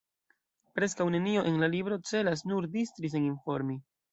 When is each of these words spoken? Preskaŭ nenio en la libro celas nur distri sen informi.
Preskaŭ 0.77 1.05
nenio 1.17 1.43
en 1.51 1.61
la 1.65 1.69
libro 1.75 1.99
celas 2.13 2.45
nur 2.53 2.69
distri 2.79 3.17
sen 3.17 3.29
informi. 3.31 3.79